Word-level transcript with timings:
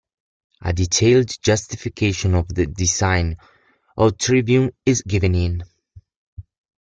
A 0.63 0.73
detailed 0.73 1.29
justification 1.43 2.33
of 2.33 2.47
the 2.47 2.65
design 2.65 3.37
of 3.95 4.17
Trivium 4.17 4.71
is 4.83 5.03
given 5.03 5.35
in. 5.35 5.63